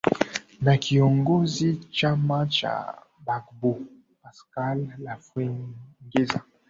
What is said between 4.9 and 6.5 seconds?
lafwengeza